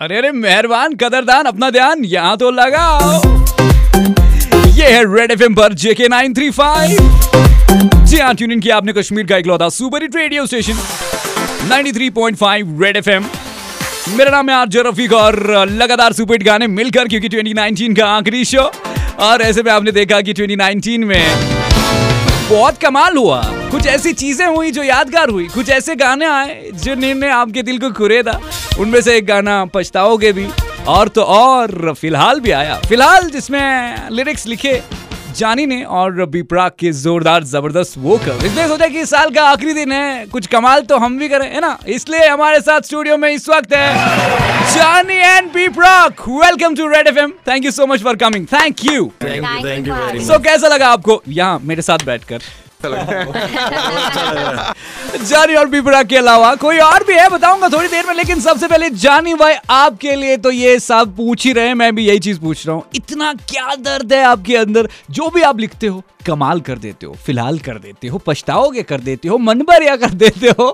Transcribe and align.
अरे 0.00 0.16
अरे, 0.18 0.30
मेहरबान, 0.32 0.94
कदरदान, 0.94 1.44
अपना 1.46 1.68
ध्यान, 1.70 2.04
यहाँ 2.04 2.36
तो 2.36 2.50
लगाओ। 2.50 3.12
ये 4.76 4.86
है 4.86 5.02
रेड 5.14 5.30
एफ़ 5.30 5.42
एम 5.42 5.54
पर 5.54 5.72
जेके 5.74 6.08
नाइन 6.08 6.34
थ्री 6.34 6.50
फाइव 6.50 8.04
जी 8.04 8.18
हाँ 8.18 8.34
ट्यून 8.34 8.60
किया 8.60 8.76
आपने 8.76 8.92
कश्मीर 8.92 9.26
का 9.26 9.36
इकलौता 9.36 9.68
super 9.68 10.02
hit 10.02 10.16
radio 10.16 10.44
station 10.46 10.74
93.5 11.70 12.82
red 12.82 12.96
FM 12.96 13.10
M 13.10 13.24
मेरा 14.16 14.30
नाम 14.30 14.50
है 14.50 14.56
आरजे 14.56 14.82
रफीक 14.86 15.12
और 15.14 15.68
लगातार 15.70 16.12
सुपर 16.12 16.34
हिट 16.34 16.42
गाने 16.42 16.66
मिलकर, 16.66 17.08
क्योंकि 17.08 17.28
2019 17.28 17.96
का 17.98 18.06
आखिरी 18.08 18.44
शो 18.44 18.70
और 19.20 19.42
ऐसे 19.42 19.62
में 19.62 19.72
आपने 19.72 19.92
देखा 19.92 20.20
कि 20.20 20.34
2019 20.34 21.04
में 21.04 21.55
बहुत 22.50 22.78
कमाल 22.78 23.16
हुआ। 23.16 23.40
कुछ 23.70 23.86
ऐसी 23.86 24.12
चीज़ें 24.12 24.46
हुई 24.46 24.70
जो 24.70 24.82
यादगार 24.82 25.28
हुई। 25.28 25.46
कुछ 25.48 25.70
ऐसे 25.70 25.94
गाने 25.96 26.26
आए 26.26 26.70
जिन्होंने 26.74 27.30
आपके 27.30 27.62
दिल 27.62 27.78
को 27.78 27.90
खुरेदा 27.90 28.38
उनमें 28.80 29.00
से 29.00 29.16
एक 29.16 29.26
गाना 29.26 29.64
पछताओगे 29.64 30.32
भी। 30.32 30.46
और 30.88 31.08
तो 31.08 31.22
और, 31.22 31.94
फ़िलहाल 31.94 32.40
भी 32.40 32.50
आया। 32.50 32.74
फ़िलहाल 32.88 33.30
जिसमें 33.30 34.10
लिरिक्स 34.10 34.46
लिखे 34.46 34.80
जानी 35.36 35.64
ने 35.66 35.82
और 36.00 36.24
बिपराग 36.26 36.70
के 36.78 36.92
जोरदार 36.92 37.44
ज़बरदस्त 37.44 37.94
वो 37.98 38.16
कर 38.18 38.44
इसने 38.46 38.66
सोचा 38.68 38.86
कि 38.88 39.00
इस 39.00 39.10
साल 39.10 39.30
का 39.30 39.42
आखिरी 39.44 39.72
दिन 39.74 39.92
है 39.92 40.26
कुछ 40.26 40.46
कमाल 40.46 40.82
तो 40.82 40.98
हम 40.98 41.18
भी 41.18 41.28
करें 41.28 41.46
है 41.54 41.60
ना? 41.60 41.76
इसलिए 41.88 42.26
हमारे 42.28 42.60
साथ 42.60 42.80
स्टूडियो 42.80 43.16
में 43.16 43.28
इस 43.30 43.48
वक्त 43.48 43.72
है 43.72 43.94
जानी 44.74 45.14
and 45.14 45.52
बिपराग 45.52 46.22
welcome 46.28 46.74
to 46.74 46.86
red 46.88 47.08
FM 47.08 47.32
thank 47.48 47.64
you 47.64 47.70
so 47.70 47.86
much 47.86 48.02
for 48.02 48.16
coming 48.16 48.46
thank 48.52 48.84
you 48.84 49.10
thank 49.24 49.88
you 49.88 50.24
so 50.26 50.38
कैसा 50.44 50.68
लगा 50.68 50.88
आपको 50.88 51.22
यहाँ 51.28 51.58
मेरे 51.64 51.82
साथ 51.82 52.04
बैठकर? 52.06 52.40
जानी 55.26 55.54
और 55.54 55.66
बिबरा 55.68 56.02
के 56.02 56.16
अलावा 56.16 56.54
कोई 56.54 56.78
और 56.78 57.04
भी 57.04 57.14
है? 57.14 57.28
बताऊँगा 57.28 57.68
थोड़ी 57.68 57.88
देर 57.88 58.06
में 58.06 58.14
लेकिन 58.14 58.40
सबसे 58.40 58.68
पहले 58.68 58.90
जानी 59.04 59.34
भाई 59.34 59.54
आपके 59.70 60.14
लिए 60.16 60.36
तो 60.36 60.50
ये 60.50 60.78
सब 60.80 61.14
पूछ 61.16 61.46
ही 61.46 61.52
रहे 61.52 61.74
मैं 61.74 61.94
भी 61.94 62.06
यही 62.06 62.18
चीज़ 62.18 62.40
पूछ 62.40 62.66
रहा 62.66 62.76
हूँ। 62.76 62.84
इतना 62.94 63.32
क्या 63.48 63.74
दर्द 63.74 64.12
है 64.12 64.22
आपके 64.24 64.56
अंदर? 64.56 64.88
जो 65.10 65.28
भी 65.30 65.42
आप 65.42 65.60
लिखते 65.60 65.86
हो 65.86 66.02
कमाल 66.26 66.60
कर 66.60 66.78
देते 66.78 67.06
हो 67.06 67.12
फ़िलहाल 67.26 67.58
कर 67.58 67.78
देते 67.78 68.08
हो 68.08 68.18
पछताओगे 68.26 68.82
कर 68.82 69.00
देते 69.00 69.28
हो 69.28 69.36
मन 69.38 69.60
भर 69.68 69.82
या 69.82 69.96
कर 69.96 70.10
देते 70.22 70.48
हो। 70.58 70.70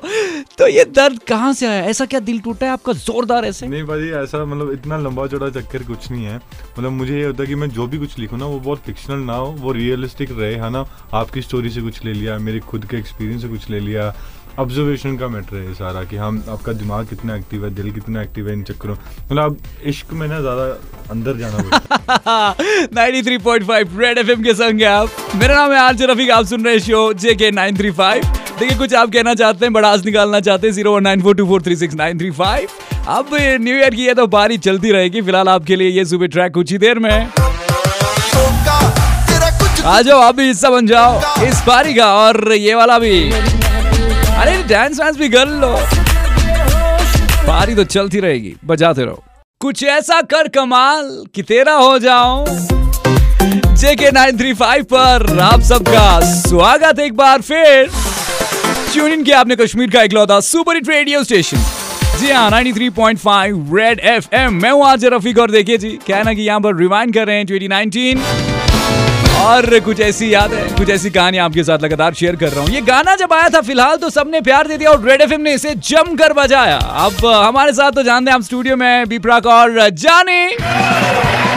तो 0.59 0.67
ये 0.69 0.85
दर्द 0.97 1.19
कहाँ 1.29 1.53
से 1.55 1.67
आया? 1.67 1.83
ऐसा 1.85 2.05
क्या 2.07 2.21
दिल 2.21 2.39
टूटा 2.41 2.67
है 2.67 2.73
आपका? 2.73 2.93
जोरदार 2.93 3.45
ऐसे? 3.45 3.67
नहीं 3.67 3.83
भाई 3.85 4.09
ऐसा 4.23 4.45
मतलब 4.45 4.71
इतना 4.73 4.97
लंबा 4.99 5.27
चौड़ा 5.27 5.49
चक्कर 5.61 5.83
कुछ 5.83 6.11
नहीं 6.11 6.25
है। 6.25 6.37
मतलब 6.37 6.91
मुझे 6.93 7.19
ये 7.19 7.25
होता 7.25 7.43
है 7.43 7.49
कि 7.49 7.55
मैं 7.55 7.69
जो 7.71 7.87
भी 7.87 7.99
कुछ 7.99 8.19
लिखूँ 8.19 8.39
ना 8.39 8.47
वो 8.47 8.59
बहुत 8.61 8.83
फिक्शनल 8.87 9.19
ना 9.25 9.35
हो 9.35 9.47
वो 9.59 9.73
रियलिस्टिक 9.73 10.31
रहे 10.39 10.55
है 10.55 10.71
ना? 10.71 10.85
आपकी 11.15 11.43
स्टोरी 11.43 11.71
से 11.71 11.81
कुछ 11.81 11.92
ले 12.05 12.13
लिया, 12.13 12.39
मेरे 12.39 12.61
खुद 12.61 12.85
के 12.85 12.97
एक्सपीरियंस 12.97 13.43
से 13.43 13.49
कुछ 13.49 13.71
ले 13.71 13.81
लिया। 13.81 14.15
ऑब्जर्वेशन 14.59 15.17
का 15.17 15.29
मैटर 15.29 15.57
है 15.57 15.75
सारा 15.75 16.03
कि 16.05 16.17
हम, 16.17 16.43
आपका 16.51 16.73
दिमाग 16.73 17.07
कितना 17.09 17.37
एक्टिव 17.37 17.65
है, 17.65 17.71
दिल 17.75 17.91
कितना 17.93 18.23
एक्टिव 18.23 18.49
है 18.49 18.55
इन 18.55 18.63
चक्करों। 18.65 18.95
मतलब 18.95 19.57
इश्क 19.85 20.13
में 20.13 20.27
ना 20.29 20.41
ज़्यादा 20.41 20.65
अंदर 21.11 21.37
जाना 21.39 21.63
पड़ता 21.63 22.55
93.5 22.95 23.99
रेड 23.99 24.19
एफएम 24.19 24.43
के 24.43 24.55
संग 24.55 24.83
आप। 24.85 25.11
मेरा 25.37 25.55
नाम 25.55 25.73
है 25.73 25.79
आरजे 25.79 26.07
रफीक, 26.07 26.31
आप 26.31 26.45
सुन 26.47 26.65
रहे 26.65 26.81
शो 26.81 27.13
जे 27.15 27.35
के 27.35 27.51
नाइन 27.51 27.77
थ्री 27.77 27.91
फाइव 27.93 28.23
देखिए, 28.59 28.77
कुछ 28.79 28.95
आप 28.95 29.11
कहना 29.11 29.35
चाहते 29.35 29.65
हैं, 29.65 29.73
बड़ा 29.73 29.95
निकालना 29.97 30.41
चाहते 30.41 30.67
हैं 30.67 30.75
zero 30.75 30.95
one 30.95 31.03
nine 31.03 31.23
four 31.23 31.35
two 31.37 31.47
four 31.47 31.63
three 31.63 31.77
six 31.77 31.95
nine 31.95 32.19
three 32.19 32.31
five 32.33 32.69
अब 33.09 33.29
न्यू 33.35 33.77
ईयर 33.77 33.95
की 33.95 34.05
है 34.07 34.15
तो 34.15 34.27
बारी 34.29 34.59
चलती 34.59 34.91
रहेगी, 34.93 35.23
फ़िलहाल 35.23 35.49
आपके 35.49 35.77
लिए 35.77 35.89
ये 35.91 36.05
सुबह 36.05 36.27
ट्रैक 36.29 36.53
कुछ 36.55 36.73
ही 36.73 36.79
देर 36.79 36.99
में 36.99 37.29
आ 39.85 40.01
जाओ, 40.03 40.21
आप 40.21 40.35
भी 40.37 40.47
हिस्सा 40.47 40.69
बन 40.71 40.87
जाओ 40.87 41.45
इस 41.45 41.63
बारी 41.67 41.95
का, 41.95 42.07
और 42.17 42.53
ये 42.53 42.75
वाला 42.75 42.99
भी। 42.99 43.31
अरे 43.31 44.63
डांस 44.65 45.01
वांस 45.01 45.17
भी 45.17 45.29
कर 45.29 45.49
लो। 45.61 45.71
पारी 47.47 47.75
तो 47.75 47.85
चलती 47.85 48.21
रहेगी, 48.21 48.55
बजाते 48.65 49.05
रहो। 49.05 49.23
कुछ 49.61 49.83
ऐसा 49.85 50.21
कर 50.31 50.49
कमाल 50.49 51.25
कि 51.35 51.43
तेरा 51.43 51.75
हो 51.75 51.99
जाओ 51.99 52.45
जेके 53.77 54.11
नाइन 54.11 54.39
थ्री 54.39 54.53
फाइव 54.55 54.85
पर 54.93 55.39
आप 55.43 55.61
सबका 55.63 56.21
स्वागत 56.23 56.99
एक 57.01 57.17
बार 57.17 57.41
फिर। 57.43 57.91
ट्यून 58.93 59.13
इन 59.13 59.25
किया 59.25 59.41
आपने 59.41 59.57
कश्मीर 59.57 59.91
का 59.91 60.03
इकलौता 60.03 60.41
सुपर 60.43 60.75
हिट 60.75 60.89
रेडियो 60.89 61.25
स्टेशन 61.25 61.65
जी 62.21 62.31
हाँ 62.31 62.51
93.5 62.53 63.77
रेड 63.77 64.01
एफएम 64.07 64.63
मैं 64.63 64.71
हूँ 64.71 64.87
आज 64.87 65.05
रफीक, 65.05 65.39
और 65.39 65.51
देखिए 65.51 65.79
जी 65.79 65.99
क्या 66.07 66.17
है 66.17 66.25
ना 66.25 66.35
कि 66.35 66.43
यहाँ 66.43 66.61
पर 66.61 66.77
रिवाइंड 66.77 67.15
कर 67.15 67.27
रहे 67.27 67.37
हैं 67.37 67.47
2019 67.47 68.52
और 69.43 69.79
कुछ 69.81 70.01
ऐसी 70.01 70.33
याद 70.33 70.53
है 70.55 70.69
कुछ 70.77 70.91
ऐसी 70.91 71.11
कहानी 71.11 71.39
आपके 71.39 71.63
साथ 71.65 71.83
लगातार 71.83 72.15
शेयर 72.15 72.37
कर 72.37 72.49
रहा 72.49 72.61
हूँ। 72.61 72.71
ये 72.71 72.81
गाना 72.83 73.15
जब 73.17 73.33
आया 73.33 73.49
था, 73.49 73.61
फ़िलहाल 73.61 73.97
तो 73.97 74.11
सबने 74.11 74.41
प्यार 74.41 74.67
दे 74.67 74.77
दिया 74.79 74.91
और 74.91 75.05
रेड 75.05 75.21
एफएम 75.23 75.41
ने 75.41 75.55
इसे 75.55 75.75
जमकर 75.83 76.33
बजाया। 76.33 76.77
अब 76.77 77.27
हमारे 77.27 77.73
साथ 77.73 77.93
तो 77.93 78.03
जानते 78.03 78.31
हैं 78.31 78.37
आप 78.37 78.43
स्टूडियो 78.45 78.77
में 78.77 79.09
बीप्राक 79.09 79.47
और 79.49 79.89
जाने 79.91 80.49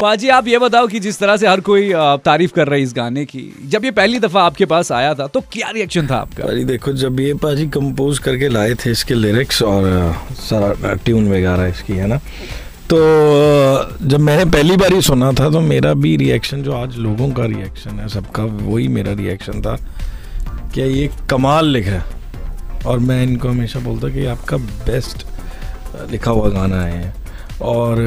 बाजी, 0.01 0.29
आप 0.29 0.47
ये 0.47 0.57
बताओ 0.59 0.87
कि 0.87 0.99
जिस 0.99 1.19
तरह 1.19 1.37
से 1.37 1.47
हर 1.47 1.59
कोई 1.61 1.91
तारीफ़ 2.25 2.51
कर 2.53 2.67
रहा 2.67 2.75
है 2.75 2.81
इस 2.81 2.93
गाने 2.95 3.25
की, 3.25 3.53
जब 3.65 3.85
ये 3.85 3.91
पहली 3.93 4.19
दफ़ा 4.19 4.41
आपके 4.43 4.65
पास 4.65 4.91
आया 4.91 5.13
था 5.13 5.27
तो 5.27 5.41
क्या 5.51 5.69
रिएक्शन 5.69 6.07
था 6.07 6.15
आपका? 6.17 6.43
अरे 6.43 6.63
देखो, 6.65 6.93
जब 6.95 7.19
ये 7.19 7.33
पाजी 7.43 7.67
कंपोज 7.69 8.19
करके 8.19 8.49
लाए 8.49 8.73
थे 8.75 8.91
इसके 8.91 9.13
लिरिक्स 9.15 9.61
और 9.63 10.15
सारा 10.41 10.93
ट्यून 10.95 11.27
वगैरह 11.29 11.67
इसकी, 11.67 11.93
है 11.93 12.07
ना? 12.07 12.19
तो 12.89 12.97
जब 14.05 14.19
मैंने 14.19 14.45
पहली 14.45 14.75
बार 14.77 14.93
ही 14.93 15.01
सुना 15.01 15.31
था 15.31 15.49
तो 15.49 15.59
मेरा 15.61 15.93
भी 15.93 16.15
रिएक्शन 16.17 16.61
जो 16.63 16.73
आज 16.73 16.97
लोगों 16.97 17.29
का 17.33 17.45
रिएक्शन 17.45 17.99
है, 17.99 18.07
सबका 18.07 18.43
वही 18.43 18.87
मेरा 18.87 19.13
रिएक्शन 19.13 19.61
था 19.61 19.75
कि 20.73 20.81
ये 20.81 21.09
कमाल 21.29 21.67
लिखा 21.67 21.91
है। 21.91 22.83
और 22.85 22.99
मैं 22.99 23.21
इनको 23.23 23.49
हमेशा 23.49 23.79
बोलता 23.79 24.09
कि 24.09 24.25
आपका 24.25 24.57
बेस्ट 24.57 25.25
लिखा 26.11 26.31
हुआ 26.31 26.49
गाना 26.49 26.81
है। 26.81 27.13
और 27.63 28.01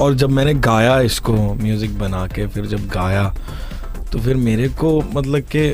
और 0.00 0.14
जब 0.14 0.30
मैंने 0.30 0.54
गाया 0.54 1.00
इसको 1.00 1.32
म्यूज़िक 1.54 1.98
बना 1.98 2.26
के, 2.26 2.46
फिर 2.46 2.66
जब 2.66 2.88
गाया 2.88 3.34
तो 4.12 4.18
फिर 4.18 4.36
मेरे 4.38 4.68
को 4.70 5.00
मतलब 5.14 5.40
कि 5.54 5.70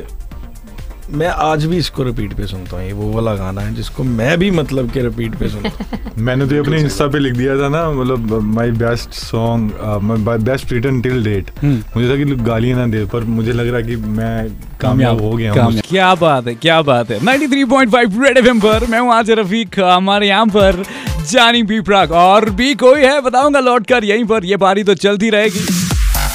मैं 1.12 1.26
आज 1.26 1.64
भी 1.66 1.76
इसको 1.76 2.02
रिपीट 2.02 2.32
पे 2.36 2.46
सुनता 2.46 2.76
हूँ 2.76 2.84
ये 2.84 2.92
वो 2.92 3.10
वाला 3.12 3.34
गाना 3.34 3.60
है 3.60 3.74
जिसको 3.74 4.04
मैं 4.04 4.38
भी 4.38 4.50
मतलब 4.50 4.90
के 4.90 5.02
रिपीट 5.02 5.34
पे 5.34 5.48
सुनता 5.48 6.12
मैंने 6.18 6.46
तो 6.46 6.58
अपने 6.62 6.80
इंस्टा 6.80 7.06
पे 7.06 7.18
लिख 7.18 7.34
दिया 7.36 7.56
था 7.56 7.68
ना 7.68 7.90
मतलब 7.90 8.32
my 8.54 8.70
best 8.70 9.10
song 9.10 9.72
my 10.02 10.38
best 10.38 10.72
return 10.72 11.00
till 11.02 11.22
date 11.24 11.50
मुझे 11.64 12.08
था 12.10 12.16
कि 12.16 12.36
गालियाँ 12.44 12.78
ना 12.78 12.86
दे 12.86 13.04
पर 13.04 13.24
मुझे 13.36 13.52
लग 13.52 13.68
रहा 13.68 13.80
कि 13.80 13.96
मैं 13.96 14.48
कामयाब 14.80 15.20
हो 15.22 15.32
गया 15.32 15.52
हूँ। 15.52 15.80
क्या 15.80 16.14
बात 16.14 16.46
है 16.46 16.54
क्या 16.54 16.80
बात 16.82 17.10
है। 17.10 17.18
93.5 17.20 18.22
रेड 18.22 18.38
एफएम 18.38 18.60
पर 18.60 18.86
मैं 18.86 19.00
हूँ 19.00 19.12
आज 19.14 19.30
रफीक 19.30 19.78
हमारे 19.80 20.28
यहाँ 20.28 20.46
पर 20.46 20.82
जानी 21.30 21.62
बी 21.62 21.80
प्राक 21.80 22.12
और 22.12 22.48
भी 22.60 22.74
कोई 22.74 23.00
है 23.00 23.20
बताऊँगा 23.20 23.60
लौट 23.60 23.86
कर 23.86 24.04
यहीं 24.04 24.24
पर 24.24 24.44
ये 24.44 24.56
बारी 24.56 24.84
तो 24.84 24.94
चलती 24.94 25.30
रहेगी। 25.30 25.79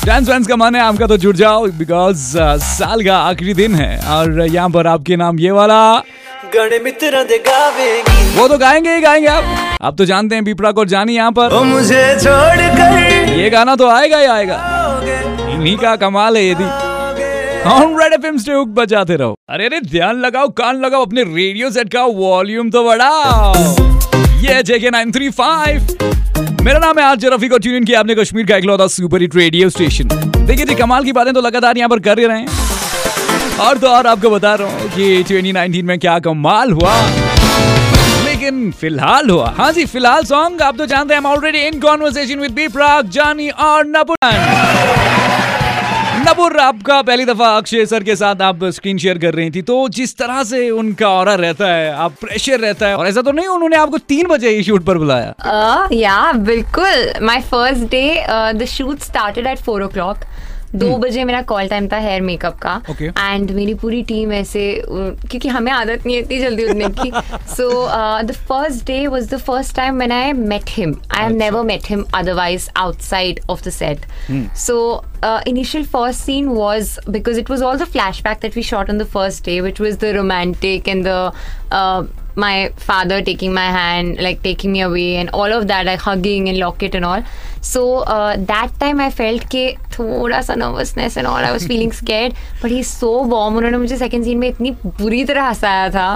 डांस 0.06 0.28
वैंस 0.30 0.48
का 0.48 0.56
मन 0.56 0.76
है 0.76 0.82
आपका 0.82 1.06
तो 1.08 1.16
जुड़ 1.18 1.36
जाओ 1.36 1.66
बिकॉज़ 1.78 2.38
uh, 2.38 2.58
साल 2.64 3.04
का 3.06 3.18
आखिरी 3.20 3.54
दिन 3.54 3.76
है 3.76 3.98
और 4.16 4.42
यहाँ 4.42 4.70
पर 4.70 4.88
आपके 4.88 5.16
नाम 5.16 5.40
ये 5.40 5.52
वाला। 5.52 5.78
वो 8.36 8.48
तो 8.48 8.58
गाएँगे 8.58 8.94
ही 8.96 9.02
गाएँगे 9.02 9.28
आप। 9.28 9.80
आप 9.82 9.98
तो 9.98 10.06
जानते 10.06 10.36
हैं 10.36 10.44
बीपड़ा 10.46 10.72
को 10.72 10.86
जानी 10.86 11.16
यहाँ 11.16 11.32
पर। 11.32 11.54
मुझे 11.64 12.04
छोड़ 12.20 12.68
कर। 12.78 13.34
ये 13.40 13.50
गाना 13.50 13.76
तो 13.76 13.90
आएगा 13.90 14.18
ही 14.18 14.26
आएगा। 14.26 14.60
इन्हीं 15.54 15.78
का 15.78 15.96
कमाल 15.96 16.38
है 16.38 16.48
यदि 16.50 16.64
ऑन 17.70 17.98
रेड 18.02 18.14
एफएम 18.14 18.38
से 18.38 18.54
हुक 18.54 18.68
बजाते 18.78 19.16
रहो। 19.16 19.36
अरे 19.50 19.66
अरे 19.66 19.80
ध्यान 19.82 20.22
लगाओ 20.22 20.50
कान 20.54 20.86
लगाओ 20.86 21.06
अपने 21.06 21.24
रेडियो 21.24 21.72
सेट 21.72 21.94
का 21.94 22.04
वॉल्यूम 22.16 22.70
तो 22.70 22.84
बढ़ाओ। 22.84 23.95
ये 24.46 24.62
जेके 24.64 24.90
नाइन 24.90 25.12
थ्री 25.12 25.30
फाइव। 25.32 25.88
मेरा 26.64 26.80
नाम 26.80 27.00
है 27.00 27.06
आज 27.06 27.26
रफी 27.26 27.48
को 27.50 27.58
ट्यून 27.58 27.84
किया 27.84 28.00
आपने 28.00 28.16
कश्मीर 28.16 28.46
का 28.48 28.58
इकलौता 28.58 28.88
सुपर 28.88 29.22
हिट 29.22 29.36
रेडियो 29.36 29.70
स्टेशन 29.70 30.08
देखिए 30.38 30.66
जी, 30.66 30.76
कमाल 30.76 31.04
की 31.04 31.12
बातें 31.12 31.34
तो 31.34 31.42
लगातार 31.42 31.78
यहाँ 31.78 31.90
पर 31.90 32.00
कर 32.00 32.18
रहे 32.18 32.40
हैं। 32.40 33.58
और 33.62 33.78
तो 33.78 33.88
और 33.88 34.08
आपको 34.08 34.30
बता 34.30 34.54
रहा 34.56 34.68
हूँ 34.70 34.90
कि 34.96 35.24
2019 35.24 35.84
में 35.84 35.98
क्या 36.00 36.18
कमाल 36.20 36.72
हुआ। 36.72 36.94
लेकिन 38.26 38.72
फ़िलहाल 38.72 39.30
हुआ। 39.30 39.54
हाँ 39.58 39.72
जी, 39.74 39.86
फ़िलहाल 39.86 40.24
सॉन्ग 40.26 40.62
आप 40.62 40.78
तो 40.78 40.86
जानते 40.86 41.14
हैं 41.14 41.22
already 41.26 41.60
in 41.68 41.80
conversation 41.82 42.40
with 42.40 42.52
Biprag 42.68 43.10
Jaani 43.10 43.50
और 43.50 43.86
नपुरन 43.88 45.15
नपुर 46.18 46.58
आपका 46.60 47.02
पहली 47.02 47.26
दफ़ा 47.26 47.48
अक्षय 47.58 47.86
सर 47.86 48.04
के 48.04 48.16
साथ 48.16 48.42
आप 48.42 48.64
स्क्रीन 48.74 48.98
शेयर 48.98 49.18
कर 49.20 49.34
रही 49.34 49.50
थी 49.52 49.62
तो 49.62 49.78
जिस 49.90 50.16
तरह 50.18 50.44
से 50.44 50.70
उनका 50.72 51.10
और 51.10 51.30
रहता 51.32 51.68
है, 51.68 51.92
आप 51.94 52.12
प्रेशर 52.22 52.60
रहता 52.60 52.88
है, 52.88 52.98
और 52.98 53.08
ऐसा 53.08 53.22
तो 53.22 53.32
नहीं, 53.32 53.48
उन्होंने 53.48 53.76
आपको 53.78 53.98
तीन 54.08 54.28
बजे 54.28 54.50
ही 54.50 54.64
शूट 54.64 54.84
पर 54.86 54.98
बुलाया। 54.98 55.88
या 55.94 56.32
बिल्कुल। 56.46 57.26
My 57.26 57.42
first 57.44 57.84
day 57.92 58.26
the 58.56 58.66
shoot 58.68 59.00
started 59.02 59.48
at 59.48 59.60
four 59.60 59.84
o'clock 59.88 60.18
दो 60.76 60.88
हम्म। 60.88 61.02
बजे 61.02 61.24
मेरा 61.24 61.42
कॉल 61.50 61.68
टाइम 61.68 61.88
था 61.88 61.98
हेयर 62.00 62.22
मेकअप 62.22 62.58
का। 62.60 62.82
And 62.90 63.44
okay. 63.44 63.56
मेरी 63.56 63.74
पूरी 63.76 64.02
टीम 64.04 64.32
ऐसे 64.34 64.64
क्योंकि 64.88 65.50
हमें 65.50 65.72
आदत 65.72 66.06
नहीं 66.06 66.18
इतनी 66.18 66.40
जल्दी 66.40 66.66
उठने 66.66 66.90
की। 67.00 67.12
So 67.56 67.70
the 68.24 68.32
first 68.50 68.86
day 68.88 69.06
was 69.08 69.30
the 69.36 69.38
first 69.42 69.76
time 69.76 69.96
man 69.96 70.12
I 70.12 70.34
met 70.34 70.70
him 70.70 70.96
I 71.12 71.24
have 71.24 71.36
never 71.38 71.64
met 71.66 71.90
him 71.90 72.06
otherwise 72.16 72.70
outside 72.78 73.40
of 73.50 73.64
the 73.68 73.72
set 73.72 74.06
so 74.58 74.78
initial 75.48 75.86
first 75.86 76.20
scene 76.22 76.48
was 76.48 76.98
because 77.10 77.40
it 77.40 77.50
was 77.50 77.64
all 77.64 77.78
the 77.78 77.86
flash 77.94 78.22
back 78.24 78.38
that 78.42 78.56
we 78.56 78.64
shot 78.64 78.90
on 78.90 78.98
the 78.98 79.06
first 79.14 79.46
day 79.46 79.60
which 79.62 79.82
was 79.82 79.98
the 80.00 80.14
romantic 80.16 80.88
and 80.88 81.08
the 81.08 81.32
my 82.36 82.72
father 82.78 83.22
taking 83.22 83.54
my 83.54 83.66
hand, 83.68 84.22
like 84.22 84.42
taking 84.44 84.72
me 84.72 84.82
away, 84.82 85.16
and 85.18 85.30
all 85.32 85.52
of 85.52 85.68
that, 85.68 85.86
like 85.86 86.00
hugging 86.00 86.50
and 86.50 86.58
locket 86.58 86.96
and 86.96 87.06
all. 87.06 87.24
So 87.62 88.00
uh, 88.00 88.38
that 88.38 88.80
time 88.80 89.00
I 89.00 89.10
felt 89.12 89.50
के 89.50 89.66
थोड़ा 89.98 90.42
सा 90.42 90.56
nervousness 90.56 91.18
and 91.18 91.28
all. 91.28 91.44
I 91.44 91.52
was 91.52 91.68
feeling 91.68 91.92
scared, 91.92 92.34
but 92.62 92.72
he's 92.72 92.90
so 92.90 93.14
warm. 93.36 93.58
उन्होंने 93.58 93.78
मुझे 93.78 93.98
second 93.98 94.26
scene 94.26 94.40
में 94.40 94.48
इतनी 94.48 94.72
बुरी 94.86 95.24
तरह 95.26 95.48
हंसाया 95.48 95.90
था 95.90 96.10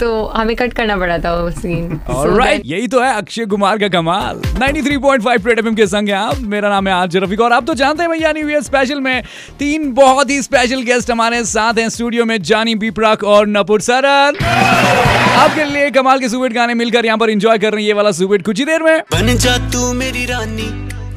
तो 0.00 0.24
हमें 0.34 0.54
कट 0.56 0.72
करना 0.72 0.96
पड़ा 0.96 1.18
था 1.24 1.34
वो 1.34 1.50
सीन 1.50 2.00
राइट 2.08 2.62
यही 2.66 2.86
तो 2.88 3.00
है 3.00 3.12
अक्षय 3.16 3.46
कुमार 3.46 3.78
का 3.78 3.88
कमाल 3.88 4.40
93.5 4.60 5.46
रेड 5.46 5.58
एफएम 5.58 5.74
के 5.74 5.86
संग 5.86 6.08
हैं 6.08 6.16
आप 6.16 6.38
मेरा 6.54 6.68
नाम 6.68 6.88
है 6.88 6.94
आज 6.94 7.16
रफीक 7.24 7.40
और 7.40 7.52
आप 7.52 7.66
तो 7.66 7.74
जानते 7.82 8.02
हैं 8.02 8.10
भैया 8.12 8.32
न्यू 8.32 8.48
ईयर 8.48 8.62
स्पेशल 8.62 9.00
में 9.00 9.22
तीन 9.58 9.92
बहुत 9.94 10.30
ही 10.30 10.42
स्पेशल 10.42 10.82
गेस्ट 10.82 11.10
हमारे 11.10 11.44
साथ 11.54 11.78
हैं 11.78 11.88
स्टूडियो 11.98 12.24
में 12.32 12.40
जानी 12.42 12.74
बीपराक 12.84 13.24
और 13.34 13.46
नपुर 13.48 13.80
सरन 13.90 15.19
आपके 15.40 15.64
लिए 15.64 15.90
कमाल 15.90 16.18
के 16.20 16.28
सुबेट 16.28 16.52
गाने 16.52 16.74
मिलकर 16.74 17.06
यहाँ 17.06 17.18
पर 17.18 17.30
एंजॉय 17.30 17.58
कर 17.58 17.72
रहे 17.72 17.82
हैं 17.82 17.86
ये 17.86 17.92
वाला 17.94 18.10
सुबेट 18.12 18.42
कुछ 18.44 18.58
ही 18.58 18.64
देर 18.64 18.82
में। 18.82 18.98
बन 19.12 19.36
जा 19.36 19.56
तू 19.70 19.92
मेरी 19.94 20.24
रानी 20.26 20.68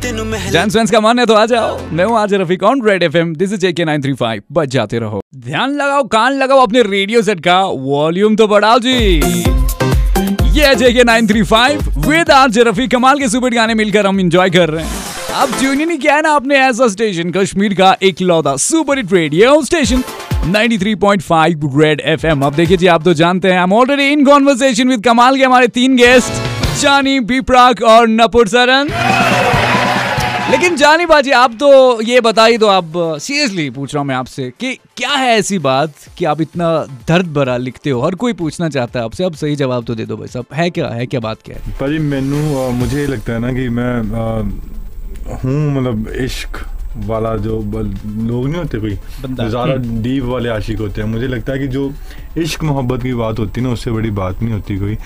जेंट्स 0.04 0.92
का 0.92 1.00
मन 1.00 1.20
है 1.20 1.25
तो 1.25 1.34
आ 1.34 1.46
जाओ। 1.46 1.80
मैं 1.92 2.06
हूँ 2.06 2.18
आज 2.20 2.34
Rafiq 2.34 2.64
on 2.64 2.81
red 2.86 3.04
FM 3.04 3.36
this 3.36 3.54
is 3.54 3.66
AK 3.66 3.86
935 3.86 4.42
बच 4.52 4.70
जाते 4.70 5.00
रहो। 5.00 5.22
ध्यान 5.38 5.75
लगाओ 5.75 6.04
कान 6.08 6.34
लगाओ 6.34 6.62
अपने 6.62 6.81
रेडियो 6.84 7.22
सेट 7.22 7.40
का। 7.40 7.60
वॉल्यूम 7.62 8.36
तो 8.36 8.48
बढ़ाओ 8.48 8.80
जी। 8.80 8.96
ये 10.58 10.74
जेके 10.75 11.04
935 11.04 11.88
विद 12.08 12.31
आरजे 12.31 12.64
रफी 12.64 12.88
कमाल 12.88 13.20
के 13.20 13.30
सुपर 13.30 13.54
गाने 13.54 13.74
मिलकर 13.74 14.08
हम 14.08 14.20
एंजॉय 14.20 14.50
कर 14.50 14.70
रहे 14.70 14.86
हैं। 14.86 15.02
अब 15.36 15.60
ट्यून 15.60 15.80
ही 15.80 15.86
नहीं 15.86 15.98
किया 15.98 16.16
है 16.16 16.22
ना 16.22 16.31
आपने 16.31 16.56
ऐसा 16.60 16.88
स्टेशन 16.88 17.31
कश्मीर 17.31 17.74
का 17.74 17.96
एक 18.04 18.22
लौदा 18.22 18.56
super 18.62 18.98
hit 18.98 19.14
radio 19.14 19.62
station 19.66 20.04
93.5 20.44 21.78
red 21.80 22.01
FM 22.06 22.42
अब 22.45 22.54
देखिए 22.54 22.78
जी, 22.78 22.88
आप 22.88 23.04
तो 23.04 23.13
जानते 23.13 23.51
हैं 23.51 23.60
हम 23.60 23.74
already 23.74 24.07
in 24.12 24.25
conversation 24.25 24.90
with 24.90 25.04
Kamal 25.04 25.38
के 25.38 25.44
हमारे 25.44 25.68
तीन 25.68 25.95
गेस्ट 25.95 26.81
जानी 26.81 27.19
बीप्राक 27.19 27.81
और 27.84 28.07
नपुर 28.10 28.48
सरन 28.48 28.90
लेकिन 30.51 30.75
जानी 30.75 31.06
बाजी, 31.06 31.31
आप 31.31 31.54
तो 31.60 32.01
ये 32.01 32.19
बताइए 32.22 32.57
तो 32.57 32.68
आप 32.68 32.92
सीरियसली 33.22 33.69
पूछ 33.69 33.94
रहा 33.94 34.01
हूँ 34.01 34.07
मैं 34.07 34.16
आपसे 34.16 34.51
कि 34.60 34.74
क्या 34.98 35.10
है 35.10 35.38
ऐसी 35.38 35.60
बात 35.60 35.94
कि 36.18 36.25
आप 36.25 36.42
इतना 36.42 36.68
दर्द 37.07 37.34
भरा 37.34 37.57
लिखते 37.57 37.89
हो? 37.89 38.01
हर 38.01 38.16
कोई 38.16 38.34
पूछना 38.34 38.69
चाहता 38.69 39.00
है 39.00 39.06
आपसे। 39.06 39.24
अब 39.24 39.34
सही 39.36 39.56
जवाब 39.56 39.86
तो 39.86 39.96
दे 39.96 40.06
दो 40.06 40.18
भाई 40.18 40.28
साहब। 40.28 40.46
है 40.54 40.69
क्या 40.69 40.88
है 40.88 41.06
क्या 41.06 41.19
बात 41.19 41.38
क्या 41.46 41.56
है? 41.56 41.72
भाजी, 41.80 41.98
मैनू 42.00 42.69
मुझे 42.72 43.06
लगता 43.07 43.34
है 43.34 43.39
ना 43.39 43.54
कि 43.54 43.69
मैं 43.69 44.01
हूँ 45.36 45.74
मतलब 45.75 46.07
इश्क 46.24 46.63
वाला 46.98 47.36
जो 47.38 47.60
लोग 47.60 48.48
नहीं 48.48 48.56
होते 48.56 48.80
कोई? 48.80 48.95
ज़्यादा 49.25 49.75
डीप 50.01 50.24
वाले 50.24 50.50
आशिक 50.50 50.80
होते 50.80 51.01
हैं। 51.01 51.07
मुझे 51.10 51.28
लगता 51.28 51.54
है 51.54 51.60
कि 51.60 51.68
जो 51.68 51.92
इश्क 52.38 52.63
मोहब्बत 52.63 53.04
की 53.04 53.13
बात 53.13 53.40
होती 53.40 53.62
है 53.62 53.68
ना 53.68 53.74
उससे 53.74 53.92
बड़ी 53.92 54.10
बात 54.12 54.42
नहीं 54.42 54.54
होती 54.54 54.78
कोई। 54.78 54.98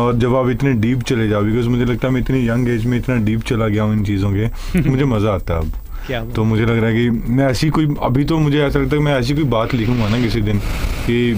और 0.00 0.16
जब 0.16 0.34
आप 0.36 0.50
इतने 0.50 0.72
डीप 0.80 1.02
चले 1.02 1.28
जाओ 1.28 1.42
बिकॉज़ 1.42 1.68
मुझे 1.68 1.84
लगता 1.84 2.08
है 2.08 2.14
मैं 2.14 2.20
इतनी 2.20 2.46
यंग 2.48 2.68
एज 2.68 2.86
में 2.86 2.98
इतना 2.98 3.16
डीप 3.24 3.42
चला 3.42 3.68
गया 3.68 3.82
हूँ 3.82 3.94
इन 3.94 4.04
चीज़ों 4.04 4.32
के 4.32 4.80
मुझे 4.90 5.04
मज़ा 5.04 5.34
आता 5.34 5.54
है 5.54 5.60
अब। 5.60 6.32
तो 6.34 6.44
मुझे 6.44 6.64
लग 6.64 6.78
रहा 6.78 6.90
है 6.90 6.96
कि 6.96 7.10
मैं 7.10 7.46
ऐसी 7.46 7.68
कोई 7.70 7.94
अभी 8.02 8.24
तो 8.24 8.38
मुझे 8.38 8.62
ऐसा 8.62 8.78
लगता 8.78 8.96
है 8.96 9.02
मैं 9.02 9.14
ऐसी 9.14 9.34
कोई 9.34 9.44
बात 9.54 9.74
लिखूँगा 9.74 10.08
ना 10.08 10.20
किसी 10.22 10.40
दिन 10.40 10.58
कि 11.06 11.32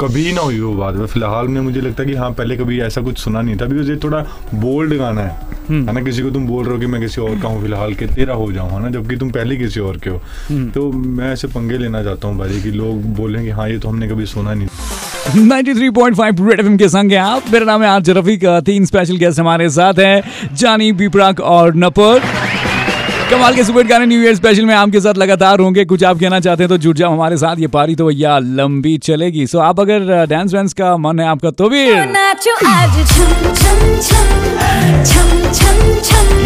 कभी 0.00 0.32
ना 0.32 0.40
हुई 0.40 0.60
वो 0.60 0.72
बात। 0.74 0.96
फ़िलहाल 1.10 1.48
में 1.48 1.60
मुझे 1.60 1.80
लगता 1.80 2.02
है 2.02 2.08
कि 2.08 2.14
हाँ 2.14 2.30
पहले 2.30 2.56
कभी 2.56 2.80
ऐसा 2.80 3.00
कुछ 3.00 3.18
सुना 3.18 3.40
नहीं 3.40 3.56
था 3.56 3.66
बिकॉज़ 3.66 3.90
ये 3.90 3.96
थोड़ा 3.96 4.20
बोल्ड 4.54 4.94
गाना 4.94 5.20
है। 5.20 5.48
हम्म। 5.68 5.88
है 5.88 5.94
ना 5.94 6.02
किसी 6.02 6.22
को 6.22 6.30
तुम 6.30 6.46
बोल 6.46 6.64
रहे 6.64 6.74
हो 6.74 6.80
कि 6.80 6.86
मैं 6.86 7.00
किसी 7.00 7.20
और 7.20 7.38
का 7.40 7.48
हूँ 7.48 7.62
फ़िलहाल 7.62 7.94
के 7.94 8.06
तेरा 8.06 8.34
हो 8.34 8.52
जाऊँ 8.52 8.70
है 8.70 8.82
ना 8.82 8.90
जबकि 8.90 9.16
तुम 9.16 9.30
पहले 9.30 9.56
किसी 9.56 9.80
और 9.80 9.96
के 9.96 10.10
हो। 10.10 10.20
हम्म। 10.48 10.70
तो 10.70 10.92
मैं 10.92 11.32
ऐसे 11.32 11.48
पंगे 11.48 11.78
लेना 11.78 12.02
चाहता 12.04 12.28
हूँ 12.28 12.38
भाई 12.38 12.60
कि 12.60 12.70
लोग 12.70 13.04
बोलें 13.16 13.42
कि 13.44 13.50
हाँ 13.50 13.68
ये 13.68 13.78
तो 13.78 13.88
हमने 13.88 14.08
कभी 14.08 14.26
सुना 14.26 14.54
नहीं। 14.54 14.68
93.5 15.48 16.40
रेड 16.40 16.60
एफएम 16.60 16.76
के 16.76 16.88
संग 16.88 17.12
हैं 17.12 17.18
आप। 17.18 17.42
मेरा 17.52 17.64
नाम 17.64 17.82
है 17.82 17.88
आज 17.88 18.10
रफीक 18.10 18.44
तीन 18.66 18.84
स्पेशल 18.84 19.16
गेस्ट 19.16 19.40
हमारे 19.40 19.70
साथ 19.70 19.98
हैं 19.98 20.22
जानी 20.54 20.92
बीपराक 20.92 21.40
और 21.40 21.74
नपर। 21.74 22.39
कमाल 23.30 23.54
के 23.54 23.64
सुपर 23.64 23.86
गाने 23.86 24.06
न्यू 24.06 24.22
ईयर 24.22 24.34
स्पेशल 24.34 24.64
में 24.66 24.74
आपके 24.74 25.00
साथ 25.00 25.18
लगातार 25.18 25.60
होंगे। 25.60 25.84
कुछ 25.84 26.04
आप 26.04 26.18
कहना 26.20 26.38
चाहते 26.40 26.62
हैं 26.62 26.68
तो 26.68 26.76
जुड़ 26.78 26.96
जाओ 26.96 27.12
हमारे 27.12 27.36
साथ। 27.36 27.56
ये 27.58 27.66
पारी 27.66 27.94
तो 27.96 28.06
भैया 28.06 28.38
लंबी 28.38 28.96
चलेगी। 28.98 29.46
सो 29.46 29.58
आप 29.58 29.80
अगर 29.80 30.26
डांस 30.26 30.54
वैंस 30.54 30.72
का 30.72 30.96
मन 30.96 31.20
है 31.20 31.26
आपका 31.26 31.50
तो 31.52 31.68
भी 31.68 31.82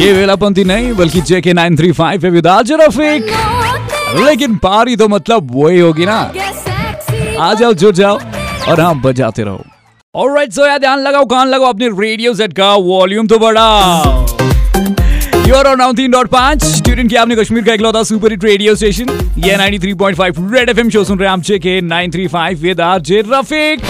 ये 0.03 0.13
वेलापंथी 0.13 0.65
नहीं 0.65 0.93
बल्कि 0.95 1.21
जेके 1.23 1.53
नाइन 1.53 1.77
थ्री 1.77 1.93
फाइव 1.93 2.27
है 2.27 2.41
रफीक। 2.77 3.31
लेकिन 4.25 4.57
पारी 4.57 4.97
तो 4.97 5.09
मतलब 5.09 5.51
वही 5.55 5.81
होगी 5.81 6.07
ना। 6.07 6.19
आ 7.41 7.53
जाओ 7.55 7.73
जुड़ 7.75 7.95
जाओ 7.95 8.19
और 8.69 8.81
हम 8.81 9.03
बजाते 9.03 9.43
रहो। 9.43 9.65
और 10.15 10.37
राइट 10.37 10.53
सो 10.53 10.67
यार 10.67 10.79
ध्यान 10.79 10.99
लगाओ 10.99 11.25
कान 11.27 11.49
लगाओ 11.49 11.69
अपने 11.69 11.89
रेडियो 12.01 12.35
सेट 12.35 12.53
का 12.53 12.75
वॉल्यूम 12.75 13.27
तो 13.27 13.39
बढ़ाओ। 13.39 14.34
और 15.53 15.67
आपने 17.17 17.37
कश्मीर 17.37 17.65
का 17.65 17.73
इकलौता 17.73 18.03
सुपर 18.03 18.31
हिट 18.31 18.45
रेडियो 18.45 18.75
स्टेशन 18.75 19.09
ये 19.39 19.57
93.5 19.57 20.53
रेड 20.55 20.69
एफएम 20.71 20.91
शो 20.91 21.05
सुन 21.05 21.19
रहे 21.19 21.29
हैं 21.29 21.33
आप 21.33 21.43
के 21.59 21.81
935 21.83 22.63
विद 22.63 22.81
आर 22.81 23.01
जे 23.01 23.21
रफीक 23.27 23.81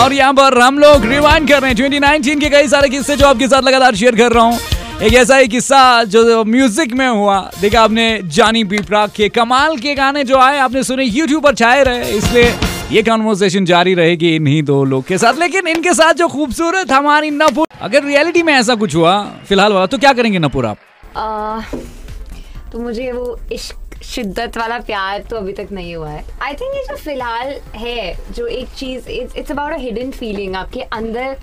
और 0.00 0.12
यहाँ 0.12 0.32
पर 0.34 0.58
हम 0.60 0.78
लोग 0.78 1.04
रिवाइंड 1.06 1.48
कर 1.48 1.60
रहे 1.62 1.70
हैं। 1.70 1.76
2019 1.76 2.40
के 2.40 2.48
कई 2.50 2.68
सारे 2.68 2.88
किस्से 2.88 3.16
जो 3.16 3.26
आपके 3.26 3.48
साथ 3.48 3.62
लगातार 3.62 3.94
शेयर 3.94 4.16
कर 4.16 4.32
रहा 4.32 4.44
हूँ। 4.44 4.58
एक 5.02 5.14
ऐसा 5.14 5.36
ही 5.36 5.48
किस्सा 5.48 5.82
जो 6.04 6.44
म्यूज़िक 6.44 6.92
में 6.94 7.08
हुआ। 7.08 7.38
देखा 7.60 7.82
आपने 7.82 8.08
जानी 8.26 8.64
के 8.64 9.28
कमाल 9.30 9.76
के 9.76 9.94
गाने 9.94 10.24
जो 10.24 10.38
आए, 10.38 10.58
आपने 10.58 10.82
सुने 10.82 11.04
यूट्यूब 11.04 11.42
पर 11.44 11.54
छाए 11.54 11.82
रहे, 11.84 12.10
इसलिए 12.12 12.52
ये 12.92 13.02
कॉन्वर्सेशन 13.02 13.64
जारी 13.64 13.92
रहेगी 13.94 14.34
इन्हीं 14.36 14.62
दो 14.62 14.84
लोग 14.84 15.04
के 15.06 15.16
साथ। 15.18 15.34
लेकिन 15.38 15.66
इनके 15.68 15.92
साथ 15.94 16.14
जो 16.14 16.26
खूबसूरत 16.28 16.90
हमारी 16.92 17.30
नपुर, 17.30 17.66
अगर 17.80 18.04
रियलिटी 18.04 18.42
में 18.42 18.52
ऐसा 18.54 18.74
कुछ 18.74 18.94
हुआ, 18.94 19.12
फ़िलहाल 19.48 19.72
वाला 19.72 19.86
तो 19.86 19.98
क्या 19.98 20.12
करेंगे 20.12 20.38
नपुर 20.38 20.66
आप? 20.66 20.78
तो 22.72 22.78
मुझे 22.78 23.10
वो 23.12 23.38
इश्क, 23.52 24.02
शिद्दत 24.04 24.56
वाला 24.58 24.78
प्यार 24.80 25.22
तो 25.30 25.36
अभी 25.36 25.52
तक 25.52 25.68
नहीं 25.72 25.94
हुआ 25.94 26.08
है। 26.10 26.24
आई 26.42 26.52
थिंक 26.52 26.74
ये 26.74 26.82
जो 26.88 26.96
फ़िलहाल 26.96 27.54
है, 27.76 28.32
जो 28.34 28.46
एक 28.48 28.68
चीज़ 28.78 29.08
it's 29.10 29.50
about 29.50 29.72
a 29.72 29.78
hidden 29.78 30.10
feeling 30.10 30.54
आपके 30.56 30.80
अंदर। 30.82 31.36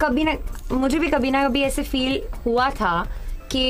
कभी 0.00 0.24
ना, 0.24 0.36
मुझे 0.72 0.98
भी 0.98 1.08
कभी 1.08 1.30
ना 1.30 1.46
कभी 1.48 1.62
ऐसे 1.62 1.82
फील 1.82 2.20
हुआ 2.46 2.70
था 2.70 3.06
कि 3.52 3.66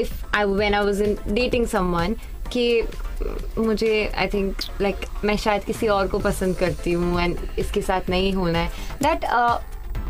if 0.00 0.12
I 0.36 0.44
when 0.44 0.74
I 0.74 0.84
was 0.84 1.02
in 1.02 1.16
dating 1.34 1.66
someone 1.66 2.16
कि 2.52 2.82
मुझे 3.58 4.10
आई 4.16 4.26
थिंक 4.26 4.56
लाइक 4.80 5.06
मैं 5.24 5.36
शायद 5.36 5.64
किसी 5.64 5.88
और 5.88 6.08
को 6.08 6.18
पसंद 6.18 6.56
करती 6.56 6.92
हूँ 6.92 7.20
एंड 7.20 7.36
इसके 7.58 7.82
साथ 7.82 8.10
नहीं 8.10 8.32
होना 8.32 8.58
है 8.58 8.68
that 9.02 9.24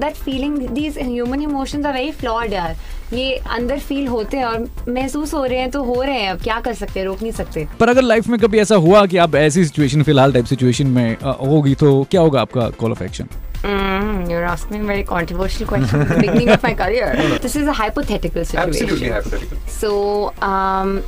that 0.01 0.15
feeling 0.15 0.59
these 0.69 0.99
human 0.99 1.43
emotions 1.43 1.87
are 1.87 1.93
very 1.95 2.11
flawed 2.13 2.53
यार 2.53 2.77
ये 3.13 3.35
अंदर 3.57 3.79
फील 3.79 4.07
होते 4.09 4.37
हैं 4.37 4.45
और 4.45 4.69
महसूस 4.89 5.35
हो 5.35 5.45
रहे 5.45 5.59
हैं 5.59 5.71
तो 5.71 5.83
हो 5.85 6.03
रहे 6.03 6.21
हैं 6.21 6.31
अब 6.31 6.43
क्या 6.43 6.59
कर 6.61 6.75
सकते 6.75 7.01
हैं 7.01 7.07
रोक 7.07 7.23
नहीं 7.23 7.33
सकते 7.33 7.67
पर 7.81 7.89
अगर 7.89 8.03
लाइफ 8.03 8.29
में 8.29 8.39
कभी 8.41 8.59
ऐसा 8.59 8.77
हुआ 8.87 9.05
कि 9.07 9.17
आप 9.27 9.35
ऐसी 9.37 9.65
सिचुएशन 9.65 10.03
फ़िलहाल 10.03 10.33
टाइप 10.33 10.45
सिचुएशन 10.47 10.87
में 10.97 11.17
होगी 11.23 11.75
तो 11.75 12.03
क्या 12.11 12.21
होगा 12.21 12.41
आपका 12.41 12.69
call 12.81 12.93
of 12.93 13.03
action 13.05 13.29
Mm, 13.65 14.29
you're 14.29 14.45
asking 14.45 14.83
a 14.83 14.85
very 14.85 15.05
controversial 15.05 15.67
question 15.67 16.01
at 16.03 16.09
the 16.09 16.17
beginning 16.17 16.51
of 16.51 16.63
my 16.63 16.75
career. 16.75 17.07
This 17.45 17.55
is 17.57 17.67
a 17.67 17.73
hypothetical 17.73 18.45
situation. 18.45 18.69
Absolutely 18.69 19.09
hypothetical. 19.09 19.63
So, 19.69 19.93
um, 20.43 21.03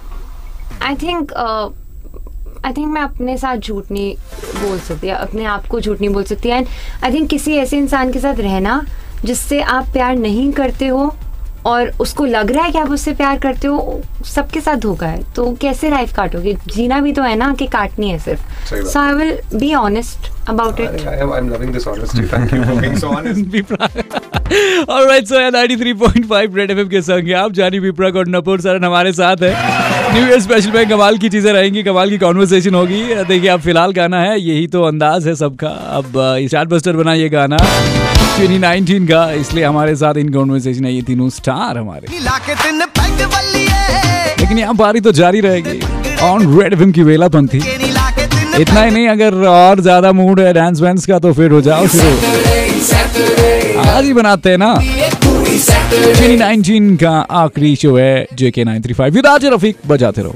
I 0.83 0.97
think 0.97 1.23
uh, 1.23 1.73
I 2.65 2.73
think 2.73 2.89
मैं 2.89 3.01
अपने 3.01 3.37
साथ 3.37 3.57
झूठ 3.57 3.85
नहीं 3.91 4.15
बोल 4.63 4.79
सकती 4.79 5.09
अपने 5.09 5.45
आप 5.45 5.67
को 5.67 5.81
झूठ 5.81 6.01
नहीं 6.01 6.11
बोल 6.11 6.25
सकती। 6.25 6.49
एंड 6.49 6.67
आई 7.05 7.13
थिंक 7.13 7.31
किसी 7.31 7.57
ऐसे 7.57 7.79
इंसान 7.79 8.13
के 8.13 8.21
साथ 8.21 8.35
रहना 8.35 8.87
जिससे 9.25 9.61
आप 9.61 9.87
प्यार 9.93 10.17
नहीं 10.17 10.53
करते 10.53 10.87
हो 10.87 11.17
और 11.67 11.93
उसको 12.01 12.25
लग 12.25 12.51
रहा 12.51 12.65
है 12.65 12.73
कि 12.73 12.79
आप 12.79 12.91
उससे 12.91 13.13
प्यार 13.13 13.39
करते 13.39 13.69
हो 13.69 14.03
सबके 14.25 14.61
साथ 14.61 14.77
धोखा 14.77 15.07
है। 15.07 15.25
तो 15.37 15.57
कैसे 15.61 15.91
लाइफ 15.91 16.15
काटोगे? 16.15 16.55
जीना 16.55 17.01
भी 17.01 17.13
तो 17.13 17.23
है 17.23 17.37
ना 17.37 17.55
कि 17.55 17.67
काटनी 17.67 18.11
है 18.11 18.19
सिर्फ़। 18.19 18.41
So 18.75 18.99
I 18.99 19.13
will 19.13 19.39
be 19.55 19.75
honest 19.75 20.19
about 20.51 20.75
it. 20.75 20.81
I, 20.81 20.87
I, 20.87 21.25
I'm 21.25 21.49
loving 21.53 21.73
this 21.75 21.89
honesty. 21.89 22.25
Thank 22.25 22.53
you 22.53 22.65
for 22.65 22.75
being 22.75 22.99
so 22.99 23.09
honest. 23.09 23.73
All 24.91 25.07
right, 25.07 25.25
so 25.27 25.41
93.5 25.51 26.57
Red 26.57 26.83
FM 26.83 26.91
के 26.91 27.03
संग 27.03 27.33
आप। 27.33 27.53
जानी 27.53 27.79
विप्रक 27.79 28.17
और 28.17 28.29
नपुर 28.29 28.61
सर 28.61 28.85
हमारे 28.85 29.13
साथ 29.13 29.37
है। 29.43 29.86
न्यू 30.17 30.27
ईयर 30.27 30.41
स्पेशल 30.41 30.71
में 30.73 30.89
कमाल 30.89 31.17
की 31.19 31.29
चीज़ें 31.29 31.53
रहेंगी 31.53 31.83
कमाल 31.83 32.11
की 32.11 32.19
कॉन्वर्सेशन 32.19 32.75
होगी। 32.75 33.01
देखिए 33.25 33.49
अब 33.51 33.61
फ़िलहाल 33.61 33.91
गाना 33.93 34.21
है 34.21 34.39
यही 34.41 34.67
तो 34.67 34.83
अंदाज 34.83 35.27
है 35.29 35.35
सबका। 35.37 35.69
अब 35.97 36.13
चार्ट 36.53 36.69
बस्टर 36.69 36.97
बना 36.97 37.15
ये 37.15 37.29
गाना 37.29 37.57
2019 38.39 39.09
का 39.09 39.31
इसलिए 39.33 39.65
हमारे 39.65 39.97
साथ 39.97 40.17
इन 40.17 40.29
कॉन्वर्सेशन 40.33 40.85
है 40.85 40.93
ये 40.95 41.03
तीनों 41.03 41.29
स्टार 41.31 41.79
हमारे। 41.79 42.07
लेकिन 44.41 44.59
यहाँ 44.59 44.77
बारी 44.77 45.01
तो 45.01 45.13
जारी 45.13 45.41
रहेगी। 45.41 45.81
ऑन 46.23 46.59
रेड 46.59 46.77
फ़िल्म 46.77 46.93
की 46.93 47.03
वेला 47.03 47.29
पंथी। 47.29 47.59
इतना 48.61 48.83
ही 48.83 48.91
नहीं 48.91 49.09
अगर 49.09 49.35
और 49.49 49.81
ज़्यादा 49.81 50.13
मूड 50.15 50.41
है 50.41 50.53
डांस 50.55 50.81
वैंस 50.81 51.07
का 51.07 51.19
तो 51.19 51.33
फिर 51.33 51.51
हो 51.51 51.61
जाओ 51.63 51.87
शुरू। 51.89 52.11
आज 53.89 54.05
ही 54.05 54.13
बनाते 54.15 54.51
हैं 54.51 54.59
ना। 54.59 54.75
2019 55.57 56.97
का 57.01 57.11
आखिरी 57.11 57.77
शो 57.77 57.97
है 57.97 58.27
जेके 58.35 58.65
935 58.65 59.11
विद 59.11 59.27
आज 59.27 59.45
रफीक 59.45 59.77
बजाते 59.87 60.23
रहो। 60.23 60.35